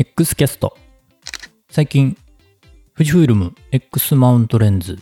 [0.00, 0.78] X キャスト
[1.68, 2.16] 最近
[2.96, 4.98] 富士フイルム X マウントレンズ。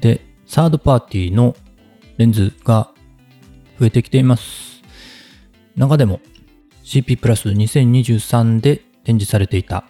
[0.00, 1.54] でサードパーティーの
[2.16, 2.90] レンズが
[3.78, 4.80] 増えてきています。
[5.76, 6.22] 中でも
[6.84, 9.84] CP プラス2023で展示されていた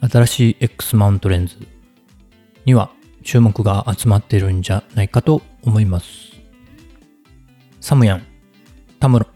[0.00, 1.56] 新しい X マウントレンズ
[2.64, 2.90] には
[3.22, 6.32] 注目が集まっているんじゃないかと思います。
[7.82, 8.22] サムヤン、
[8.98, 9.26] タムロ、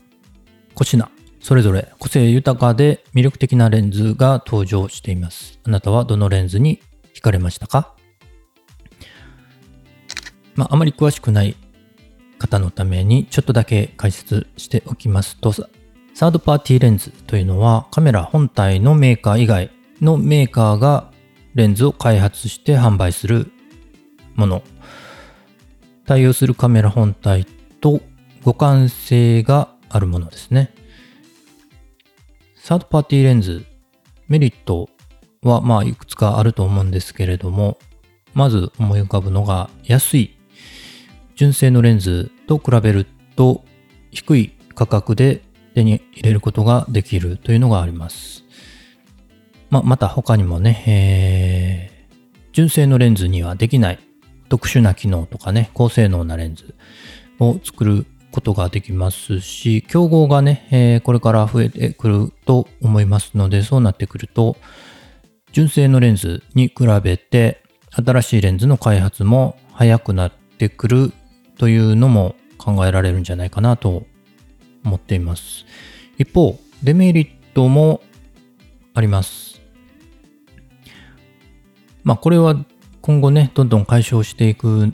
[0.74, 1.10] コシナ。
[1.48, 5.58] それぞれ個性豊かで魅力的なレンズが登場しています。
[5.64, 6.82] あなたはどのレンズに
[7.14, 7.94] 惹かれましたか？
[10.56, 11.56] まあ、あまり詳しくない
[12.38, 19.70] 方のためにちょっとだけ解説しておきますと、サードパーティーレンズというのはカメラ本体のメーカー以外
[20.02, 21.10] のメーカーが
[21.54, 23.50] レンズを開発して販売する
[24.34, 24.62] もの。
[26.04, 27.46] 対応するカメラ本体
[27.80, 28.02] と
[28.44, 30.74] 互換性があるものですね。
[32.68, 33.64] サードパーティーレンズ、
[34.26, 34.90] メリット
[35.40, 37.78] はまあいくつかあると思うんですけれども、
[38.34, 40.36] まず思い浮かぶのが安い。
[41.34, 43.64] 純正のレンズと比べると
[44.10, 45.40] 低い価格で
[45.74, 48.44] 手に入れることができるというのがあります。
[49.70, 52.16] まあ、また他にもね、えー、
[52.52, 53.98] 純正のレンズにはできない
[54.50, 56.74] 特殊な機能とかね、高性能なレンズ
[57.40, 58.04] を作る
[58.38, 64.56] ことができますし、競合がね、えー、これから増えてくると思いますので、そうなってくると、
[65.50, 71.12] 純正のレンズに比べて、新しいレンズの開発も早くなってくる
[71.58, 74.04] というのも考えられるんじゃないかなと
[74.84, 75.66] 思っています。
[76.16, 78.02] 一方、デメリットも
[78.94, 79.60] あります。
[82.04, 82.64] まあ、これは
[83.00, 84.92] 今後ね、どんどん解消していく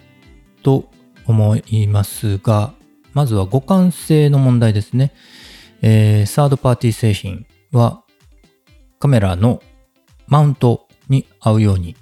[0.63, 0.89] と
[1.27, 2.73] 思いますが、
[3.15, 5.13] まずは互換性の問題ですね。
[5.83, 8.03] えー、サードパーティー製品は
[8.99, 9.63] カメラの
[10.27, 11.97] マウントに合うように、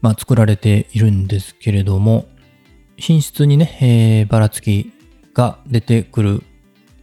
[0.00, 2.26] まあ、作られているんですけれども、
[2.96, 4.92] 品質にね、えー、ばらつき
[5.34, 6.42] が出てくる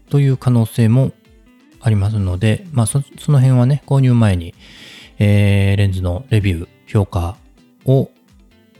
[0.10, 1.12] という可能性も
[1.82, 4.56] ありますので、まあそ、その辺はね、購入前に、
[5.20, 7.38] えー、レンズのレビュー、評価
[7.86, 8.10] を、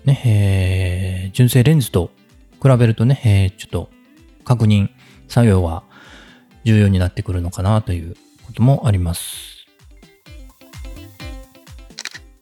[0.06, 2.10] ね、えー、純正レンズと
[2.62, 3.90] 比べるとね、えー、ちょっと
[4.44, 4.90] 確認
[5.28, 5.84] 作業は
[6.64, 8.16] 重要になってくるのかなという
[8.46, 9.66] こともあります。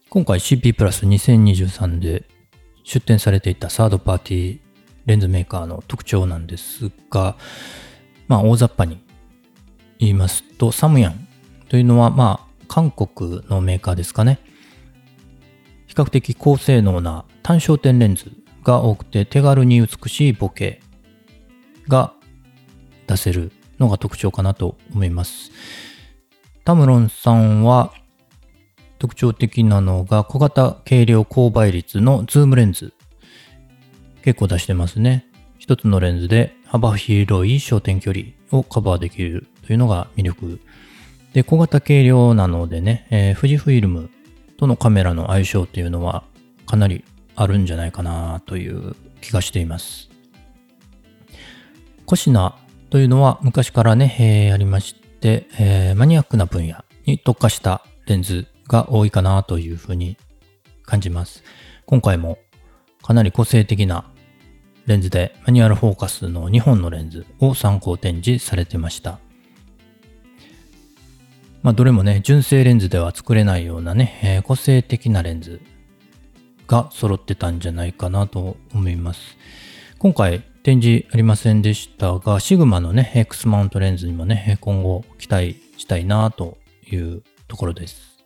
[0.10, 2.26] 今回 CP プラス2023で
[2.84, 4.60] 出展されていたサードパーティー
[5.06, 7.38] レンズメーカーの特徴なんですが、
[8.28, 9.02] まあ大雑把に
[10.00, 11.28] 言いますと、サムヤン
[11.70, 14.40] というのはまあ韓国のメーカーですかね。
[15.88, 18.32] 比較的高性能な単焦点レンズ
[18.64, 20.82] が多くて手軽に美しいボケ
[21.92, 22.14] が
[23.08, 25.52] 出せるのが特徴かなと思います。
[26.64, 27.94] タムロンさんは
[28.98, 32.94] 特徴的なのが小型軽量高倍率のズームレンズ
[34.24, 35.26] 結構出してますね。
[35.58, 40.60] 一つのレンズで幅広い焦点距離をカバーできるというのが魅力。
[41.34, 44.10] で、小型軽量なのでね、えー、富士フイルム
[44.58, 46.24] とのカメラの相性っていうのは
[46.68, 47.04] かなり
[47.36, 50.11] あるんじゃないかなという気がしています。
[52.12, 52.58] コシナ
[52.90, 60.18] というのは昔からね、えー、ありまして、えー、マニアックな分野に特化したレンズが多いかなというふうに
[60.84, 61.42] 感じます。
[61.86, 62.38] 今回も
[63.02, 64.12] かなり個性的な
[64.88, 69.20] レンズでマニュアルフォーカスの2本のレンズを参考展示されてました。
[71.64, 75.62] まあ、どれもね、純正レンズでは作れないようなね、えー、個性的なレンズ
[76.68, 79.38] が揃ってたんじゃないかなと思います。
[79.98, 88.24] 今回展示ありませんでしたが、シグマのね、X マウントレンズにもね、今後期待したいなというところです。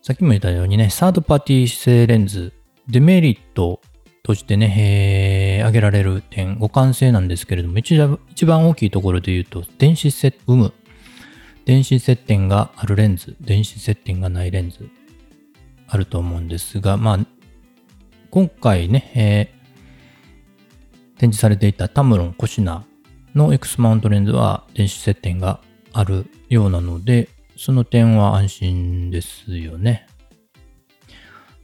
[0.00, 2.54] さっきも言ったようにね、サードパーティー製レンズ、
[2.88, 3.82] デメリット
[4.22, 7.94] としてね、えー、挙げられる点、互換性なんですけれども、一
[8.46, 10.72] 番大きいところで言うと、電子接、有無。
[11.66, 14.88] 電子接点があるレンズ、電子接点がないレンズ、
[15.88, 17.18] あると思うんですが、まあ、
[18.30, 19.53] 今回ね、えー
[21.18, 22.84] 展示されていたタムロンコシナ
[23.34, 25.60] の X マウントレンズは電子接点が
[25.92, 30.06] あるようなので、その点は安心ですよね。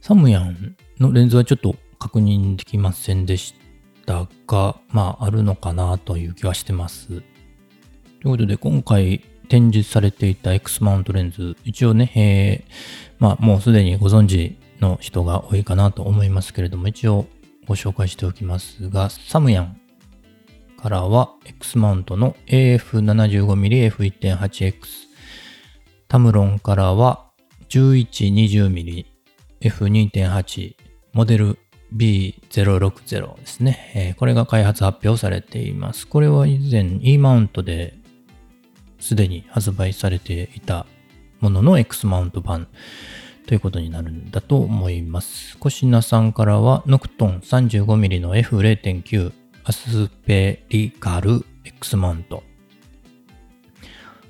[0.01, 3.53] サムヤンのレンズはちょっと確認できませんでし
[4.05, 7.07] たが、まああるのかなという気はしてます。
[7.07, 7.19] とい
[8.25, 9.19] うことで今回
[9.49, 17.27] 展示されていた X マウントレンズ、一応ね、えー、まあもうすでにご存知の人が多いかなと思いますけれども、一応
[17.67, 19.79] ご紹介しておきますが、サムヤン
[20.81, 24.75] からは X マウントの AF75mm F1.8X
[26.07, 27.29] タムロンからは
[27.69, 29.05] 1120mm
[29.61, 30.75] F2.8
[31.13, 31.57] モデル
[31.95, 36.07] B060 ですね、え、これが開発発表されています。
[36.07, 37.97] これは以前 E マウントで
[38.99, 40.85] すでに発売されていた
[41.41, 42.67] ものの X マウント版。
[43.45, 45.57] ということになるんだと思います。
[45.57, 49.33] コシナさんからはノクトン 35mm の F0.9
[49.63, 52.43] アスペリカル X マウント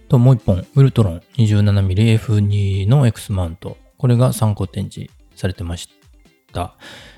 [0.10, 5.90] ともう一本ウルトロン 27mmF2 の X マウントこれが参考展示されてまし
[6.52, 6.76] た。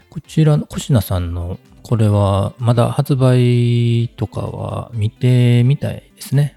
[0.09, 6.55] こちらのコシナさんのこれはまだ発売とかは見てみたいですね。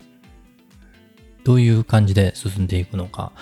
[1.42, 3.32] どういう感じで進んでいくのか、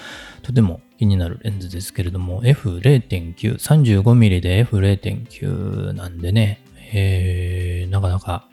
[0.43, 6.63] とても気になるレンズですけれども、F0.9、35mm で F0.9 なんでね、
[6.95, 8.49] えー、なかなか、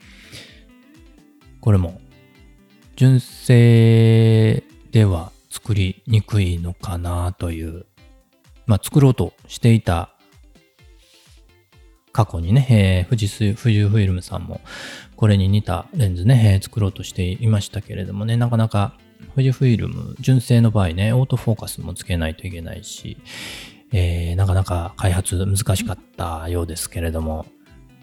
[1.61, 2.01] これも、
[2.97, 7.85] 純正では作りにくいのかなという、
[8.65, 10.13] まあ作ろうとしていた
[12.11, 14.59] 過去にね、えー、富士富士フィルムさんも
[15.15, 18.97] これに似たレンズね、えー、作ろうとしていましたけれどもね、なかなか
[19.35, 23.17] 富士フィルム、純正の場合ね、オートフォーカスもつけないといけないし、
[23.93, 27.45] えー、なかなか開発難しかったようですけれども、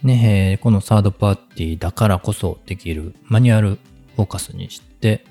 [0.02, 3.78] ね、えー、このサードパーティーだからこそできるマニュアル
[4.16, 5.24] フォーカスにして、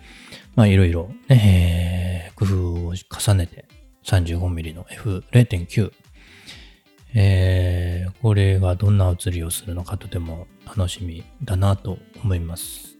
[0.56, 3.66] まあいろいろね、えー、工夫を重ねて
[4.04, 5.92] 35mm の F0.9
[7.20, 12.98] えー、これがどんな写りをするのかとても楽しみだなと思います。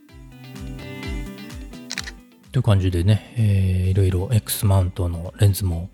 [2.52, 5.90] という感じでね、えー、いろいろ X マウントのレンズも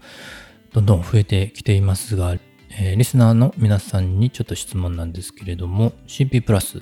[0.73, 2.37] どんどん増えてきていますが、
[2.71, 6.81] えー、リスナーの皆さんにちょっと質問なんですけれども、CP プラス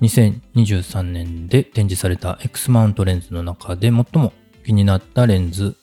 [0.00, 4.32] 2023年で展示された X マウントレンズの中で最も
[4.64, 5.76] 気になったレンズ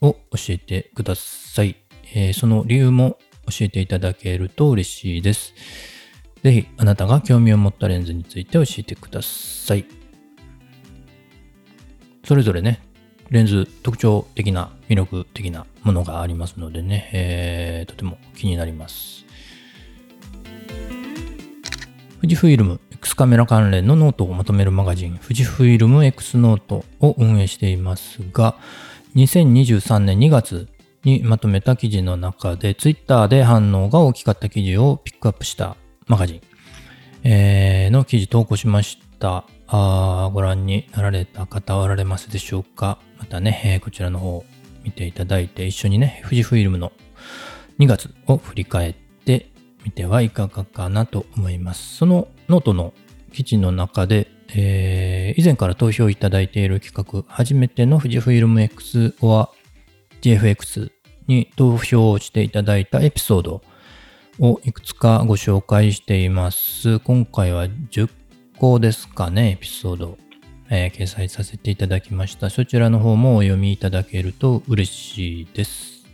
[0.00, 0.18] を教
[0.50, 1.76] えてください。
[2.14, 5.54] えー、その理由も教えていただけると嬉しいです。
[6.42, 10.01] ぜひあなたが興味を持ったレンズについて教えてください。
[12.24, 12.80] それぞれね、
[13.30, 19.24] レンズ特徴的な魅力的なものがありますのでね、えー、とても気になります。
[22.20, 28.56] 富士フイルム X カメラ関連のノートをまとめるマガジン富士フイルム X ノートを運営していますが、
[29.16, 30.68] 2023年2月
[31.02, 35.76] にまとめた記事の中で、Twitter で反応が大きかった記事をピックアップした
[36.06, 36.40] マガジン、
[37.24, 39.44] えー、の記事投稿しました。
[39.74, 42.98] あご覧になられた方おられますでしょうか？
[43.18, 44.44] またね、えー、こちらの方
[44.84, 46.92] 見ていただいて一緒にね、富士フイルムの
[47.78, 49.50] 2月を振り返って
[49.82, 51.96] みてはいかがかなと思います。
[51.96, 52.92] そのノートの
[53.32, 59.50] 記事の中で、えー、以前から投票いただいている企画、初めての富士フイルム X は
[60.20, 60.90] GFX
[61.28, 63.62] に投票していただいたエピソード
[64.38, 66.98] をいくつかご紹介しています。
[66.98, 68.10] 今回は10
[68.62, 70.18] 個ですかね、エピソード、
[70.70, 72.48] えー、掲載させていただきました。
[72.48, 76.06] そちらの方もお読みいただけると嬉しいです。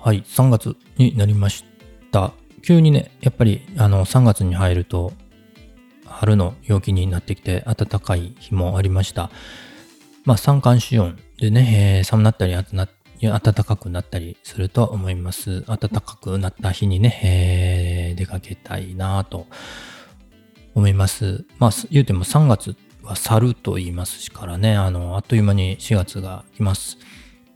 [0.00, 1.66] はい、3月になりまし
[2.10, 2.32] た。
[2.62, 5.12] 急にね、やっぱりあの3月に入ると
[6.06, 9.30] 春の陽気になってきて暖かい日もありました。
[10.24, 15.62] まあ、三寒四温でね、えー、寒なったり暖かくなったりすると思います。
[15.66, 17.77] 暖かくなった日にね、えー、
[18.18, 19.46] 出かけたいなと
[20.74, 21.44] 思います。
[21.58, 26.98] まあ、言うても3月は去ると言いますしからね、あの、あっという間に4月が来ます。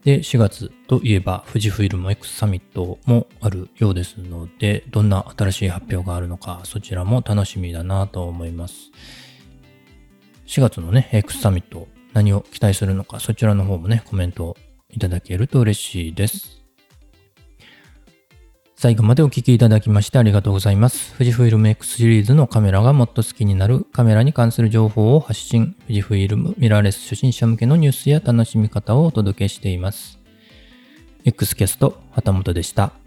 [0.04, 8.90] で、4月といえば、富士フイルム X サミットもあるようですので、どんな新しい発表があるのか、そちらも楽しみだなと思います。
[10.46, 14.56] 4月のね、X サミット、何を期待するのか、そちらの方もね、コメント
[14.90, 16.61] いただけると嬉しいです。
[18.82, 21.12] 最後までお聴きいただきましてありがとうございます。
[21.12, 30.18] 富士フイルム X シリーズのカメラがもっと好きになるカメラに関する情報を発信、富士フイルムミラーレス初心者向けのニュースや楽しみ方をお届けしています。
[31.24, 33.01] X キャスト、旗本でした。